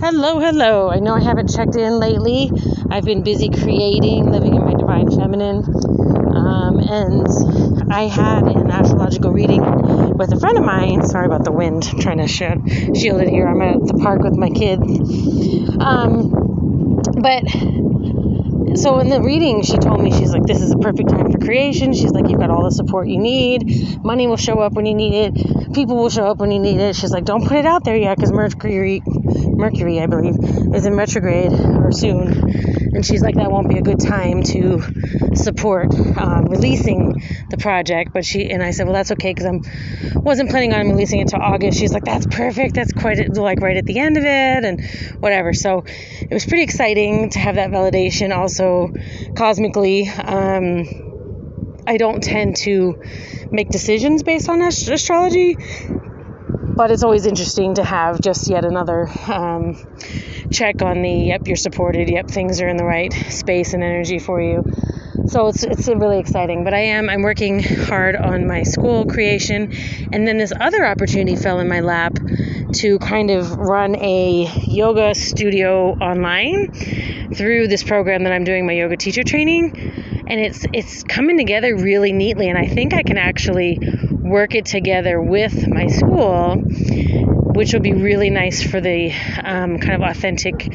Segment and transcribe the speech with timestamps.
[0.00, 0.88] Hello, hello.
[0.88, 2.50] I know I haven't checked in lately.
[2.90, 5.58] I've been busy creating, living in my divine feminine.
[5.58, 9.60] Um, and I had an astrological reading
[10.16, 11.04] with a friend of mine.
[11.04, 11.86] Sorry about the wind.
[11.92, 13.46] I'm trying to sh- shield it here.
[13.46, 14.80] I'm at the park with my kids.
[15.78, 16.30] Um,
[17.20, 17.44] but
[18.80, 21.38] so in the reading, she told me, she's like, this is a perfect time for
[21.38, 21.92] creation.
[21.92, 24.02] She's like, you've got all the support you need.
[24.02, 25.74] Money will show up when you need it.
[25.74, 26.96] People will show up when you need it.
[26.96, 29.02] She's like, don't put it out there yet because Mercury,
[29.46, 30.36] Mercury, I believe,
[30.74, 32.28] is in retrograde or soon.
[32.92, 34.82] And she's like, that won't be a good time to
[35.34, 38.12] support um, releasing the project.
[38.12, 39.62] But she and I said, well, that's okay because I'm
[40.22, 41.78] wasn't planning on releasing it to August.
[41.78, 42.74] She's like, that's perfect.
[42.74, 44.84] That's quite like right at the end of it and
[45.20, 45.52] whatever.
[45.52, 48.36] So it was pretty exciting to have that validation.
[48.36, 48.92] Also,
[49.36, 50.08] cosmically.
[50.08, 51.08] Um,
[51.86, 53.02] I don't tend to
[53.50, 55.56] make decisions based on astrology,
[56.80, 59.76] but it's always interesting to have just yet another um,
[60.50, 64.18] check on the yep, you're supported, yep, things are in the right space and energy
[64.18, 64.64] for you.
[65.26, 66.64] So it's it's really exciting.
[66.64, 69.74] But I am I'm working hard on my school creation,
[70.10, 72.16] and then this other opportunity fell in my lap
[72.76, 76.72] to kind of run a yoga studio online
[77.34, 79.99] through this program that I'm doing my yoga teacher training
[80.30, 83.78] and it's it's coming together really neatly and I think I can actually
[84.10, 90.02] work it together with my school which will be really nice for the um, kind
[90.02, 90.68] of authentic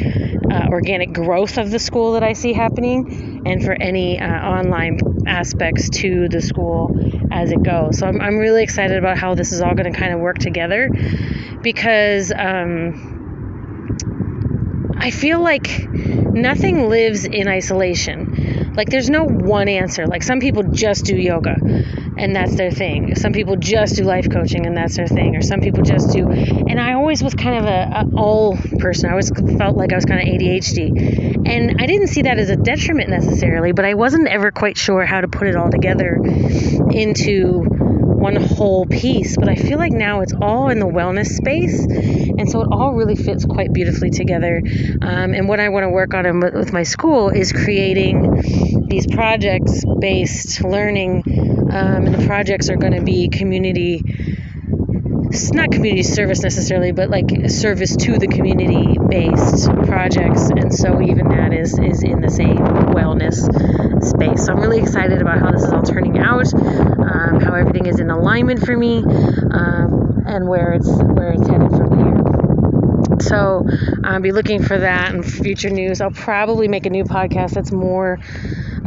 [0.52, 5.00] uh, organic growth of the school that I see happening and for any uh, online
[5.26, 6.92] aspects to the school
[7.32, 8.00] as it goes.
[8.00, 10.38] So I'm, I'm really excited about how this is all going to kind of work
[10.38, 10.90] together
[11.62, 13.15] because um,
[14.98, 18.74] I feel like nothing lives in isolation.
[18.76, 20.06] Like there's no one answer.
[20.08, 21.56] Like some people just do yoga
[22.18, 23.16] and that's their thing.
[23.16, 25.36] Some people just do life coaching and that's their thing.
[25.36, 29.10] Or some people just do and I always was kind of a, a all person.
[29.10, 31.48] I always felt like I was kind of ADHD.
[31.48, 35.06] And I didn't see that as a detriment necessarily, but I wasn't ever quite sure
[35.06, 36.20] how to put it all together
[36.92, 37.85] into
[38.26, 39.38] one whole piece.
[39.38, 41.80] But I feel like now it's all in the wellness space.
[42.40, 44.62] And so it all really fits quite beautifully together.
[45.02, 49.84] Um, and what I want to work on with my school is creating these projects
[50.00, 51.24] based learning.
[51.72, 54.04] Um, and the projects are going to be community
[55.32, 60.50] It's not community service necessarily, but like service to the community based projects.
[60.50, 62.58] And so even that is is in the same
[62.98, 63.38] wellness
[64.06, 64.46] space.
[64.46, 68.00] So I'm really excited about how this is all turning out, um, how everything is
[68.00, 69.04] in alignment for me,
[69.52, 73.20] um, and where it's where it's headed from here.
[73.22, 73.66] So
[74.04, 76.02] I'll be looking for that in future news.
[76.02, 78.20] I'll probably make a new podcast that's more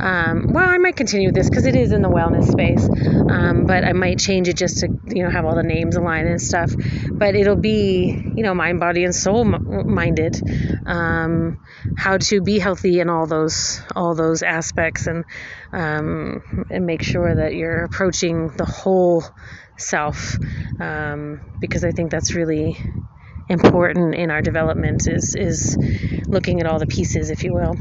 [0.01, 2.89] um, well, I might continue with this because it is in the wellness space,
[3.29, 6.29] um, but I might change it just to you know have all the names aligned
[6.29, 6.75] and stuff.
[7.19, 10.41] But it'll be you know mind, body, and soul minded,
[10.87, 11.57] um,
[11.95, 15.25] how to be healthy in all those all those aspects, and
[15.73, 19.25] um, and make sure that you're approaching the whole
[19.77, 20.39] self,
[20.79, 22.79] um, because I think that's really
[23.49, 25.77] important in our development is is
[26.27, 27.75] looking at all the pieces, if you will.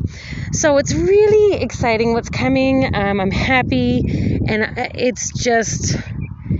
[0.51, 2.95] So it's really exciting what's coming.
[2.95, 3.99] Um, I'm happy,
[4.47, 5.97] and it's just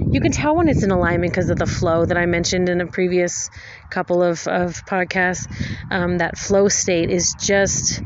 [0.10, 2.82] you can tell when it's in alignment because of the flow that I mentioned in
[2.82, 3.50] a previous
[3.90, 5.48] couple of, of podcasts.
[5.92, 8.02] Um, that flow state is just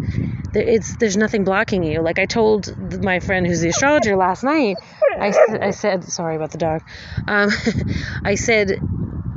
[0.53, 2.01] it's there's nothing blocking you.
[2.01, 4.77] Like I told my friend who's the astrologer last night,
[5.17, 6.81] I, I said sorry about the dog.
[7.27, 7.49] Um,
[8.23, 8.79] I said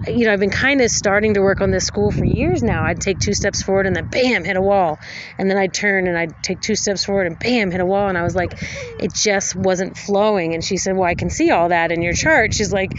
[0.09, 2.84] you know, I've been kind of starting to work on this school for years now.
[2.84, 4.98] I'd take two steps forward and then bam, hit a wall.
[5.38, 8.09] And then I'd turn and I'd take two steps forward and bam, hit a wall.
[8.09, 8.53] And I was like,
[9.00, 10.54] it just wasn't flowing.
[10.54, 12.54] And she said, Well, I can see all that in your chart.
[12.54, 12.93] She's like,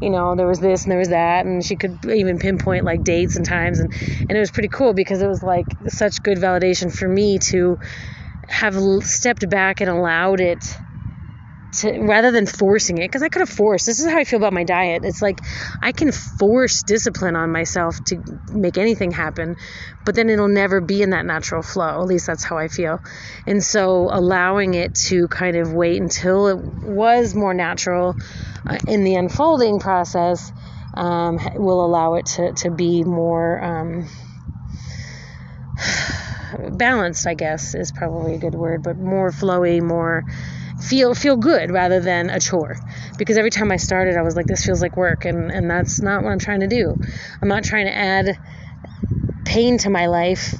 [0.00, 1.46] you know, there was this and there was that.
[1.46, 3.80] And she could even pinpoint like dates and times.
[3.80, 3.92] And,
[4.28, 7.78] and it was pretty cool because it was like such good validation for me to
[8.48, 10.76] have stepped back and allowed it
[11.72, 13.86] to rather than forcing it because I could have forced.
[13.86, 15.04] This is how I feel about my diet.
[15.04, 15.40] It's like
[15.80, 18.22] I can force discipline on myself to
[18.52, 19.56] make anything happen,
[20.04, 22.00] but then it'll never be in that natural flow.
[22.00, 23.00] At least that's how I feel.
[23.46, 28.16] And so allowing it to kind of wait until it was more natural
[28.66, 30.52] uh, in the unfolding process
[30.94, 34.08] um, will allow it to, to be more um,
[36.76, 40.24] balanced, I guess is probably a good word, but more flowy, more
[40.80, 42.76] feel feel good rather than a chore
[43.18, 46.02] because every time I started I was like this feels like work and and that's
[46.02, 46.98] not what I'm trying to do.
[47.42, 48.38] I'm not trying to add
[49.44, 50.58] pain to my life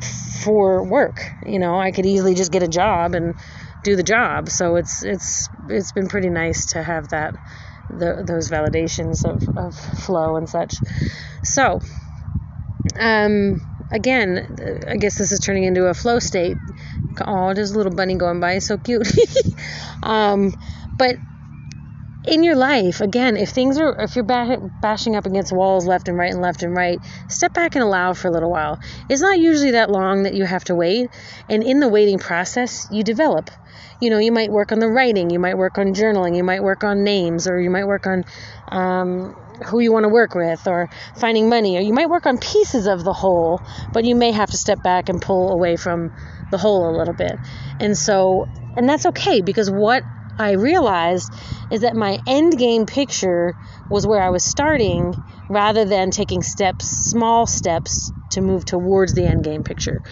[0.00, 1.32] for work.
[1.42, 3.34] You know, I could easily just get a job and
[3.82, 4.48] do the job.
[4.48, 7.34] So it's it's it's been pretty nice to have that
[7.88, 10.80] the, those validations of, of flow and such.
[11.44, 11.80] So
[12.98, 13.60] um,
[13.92, 14.56] again,
[14.88, 16.58] I guess this is turning into a flow state.
[17.26, 19.06] Oh, there's a little bunny going by, so cute.
[20.02, 20.52] um,
[20.98, 21.16] but
[22.24, 26.16] in your life, again, if things are, if you're bashing up against walls left and
[26.16, 28.78] right and left and right, step back and allow for a little while.
[29.08, 31.10] It's not usually that long that you have to wait.
[31.48, 33.50] And in the waiting process, you develop.
[34.02, 36.60] You know, you might work on the writing, you might work on journaling, you might
[36.60, 38.24] work on names, or you might work on
[38.66, 39.32] um,
[39.66, 42.88] who you want to work with or finding money, or you might work on pieces
[42.88, 43.60] of the whole,
[43.92, 46.10] but you may have to step back and pull away from
[46.50, 47.38] the whole a little bit.
[47.78, 50.02] And so, and that's okay because what
[50.36, 51.32] I realized
[51.70, 53.54] is that my end game picture
[53.88, 55.14] was where I was starting
[55.48, 60.02] rather than taking steps, small steps to move towards the end game picture.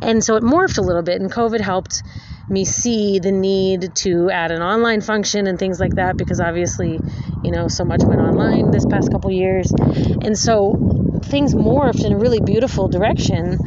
[0.00, 2.02] And so it morphed a little bit, and COVID helped
[2.50, 6.98] me see the need to add an online function and things like that because obviously,
[7.42, 9.72] you know, so much went online this past couple years.
[9.72, 13.58] And so things morphed in a really beautiful direction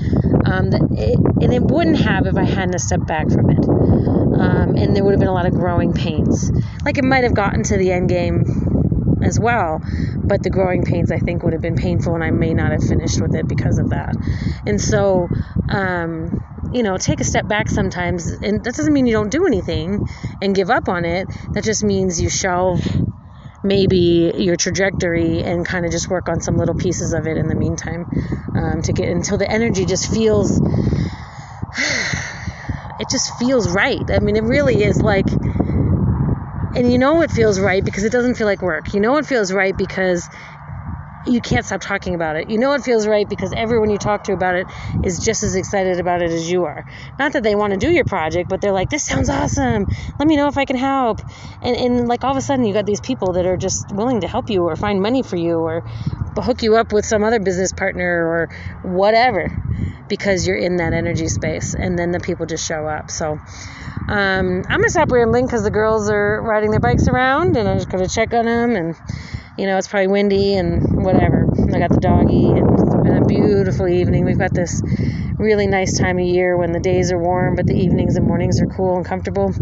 [0.46, 3.68] um, that it, and it wouldn't have if I hadn't stepped back from it.
[3.68, 6.52] Um, and there would have been a lot of growing pains.
[6.84, 8.44] Like it might have gotten to the end game
[9.24, 9.82] as well,
[10.24, 12.84] but the growing pains I think would have been painful, and I may not have
[12.84, 14.16] finished with it because of that.
[14.66, 15.30] And so,
[15.70, 16.42] um,
[16.74, 18.28] you know, take a step back sometimes.
[18.28, 20.02] And that doesn't mean you don't do anything
[20.42, 21.30] and give up on it.
[21.54, 22.86] That just means you shelve
[23.64, 27.48] maybe your trajectory and kind of just work on some little pieces of it in
[27.48, 28.08] the meantime
[28.56, 30.62] um, to get until the energy just feels
[33.00, 35.30] it just feels right i mean it really is like
[36.76, 39.26] and you know it feels right because it doesn't feel like work you know it
[39.26, 40.30] feels right because
[41.26, 42.50] you can't stop talking about it.
[42.50, 44.68] You know it feels right because everyone you talk to about it
[45.04, 46.86] is just as excited about it as you are.
[47.18, 49.88] Not that they want to do your project, but they're like, this sounds awesome.
[50.20, 51.22] Let me know if I can help.
[51.62, 54.22] And, and like all of a sudden, you got these people that are just willing
[54.22, 55.82] to help you or find money for you or
[56.38, 58.50] hook you up with some other business partner or
[58.82, 59.62] whatever
[60.10, 61.74] because you're in that energy space.
[61.74, 63.10] And then the people just show up.
[63.10, 63.40] So,
[64.08, 67.78] um, I'm gonna stop rambling because the girls are riding their bikes around, and I'm
[67.78, 68.96] just gonna check on them and
[69.58, 71.48] you know, it's probably windy and whatever.
[71.74, 74.26] I got the doggy, and it's been a beautiful evening.
[74.26, 74.82] We've got this
[75.38, 78.62] really nice time of year when the days are warm, but the evenings and mornings
[78.62, 79.54] are cool and comfortable.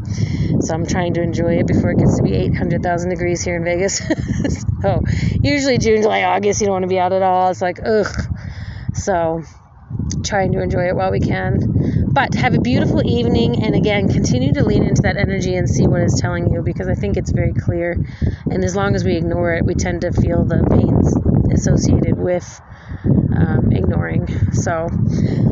[0.62, 3.64] So I'm trying to enjoy it before it gets to be 800,000 degrees here in
[3.64, 3.98] Vegas.
[4.82, 5.02] so
[5.42, 7.50] usually June, July, August, you don't want to be out at all.
[7.50, 8.08] It's like, ugh.
[8.94, 9.44] So
[10.24, 11.60] trying to enjoy it while we can.
[12.14, 15.88] But have a beautiful evening, and again, continue to lean into that energy and see
[15.88, 17.96] what it's telling you because I think it's very clear.
[18.50, 21.16] And as long as we ignore it, we tend to feel the pains
[21.54, 22.62] associated with
[23.06, 24.28] um, ignoring.
[24.52, 24.90] So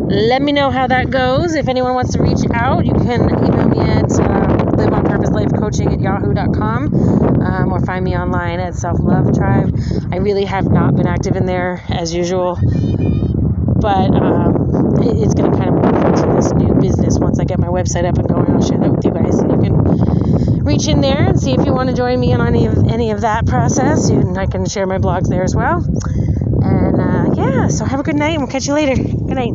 [0.10, 1.56] let me know how that goes.
[1.56, 5.30] If anyone wants to reach out, you can email me at um, live on purpose
[5.30, 9.74] life coaching at yahoo.com um, or find me online at self love tribe.
[10.12, 12.60] I really have not been active in there as usual
[13.82, 17.60] but um, it's going to kind of morph into this new business once I get
[17.60, 18.52] my website up and going.
[18.52, 21.66] I'll share that with you guys, and you can reach in there and see if
[21.66, 24.10] you want to join me on any of any of that process.
[24.10, 25.84] And I can share my blogs there as well.
[26.62, 28.96] And uh, yeah, so have a good night, and we'll catch you later.
[28.96, 29.54] Good night.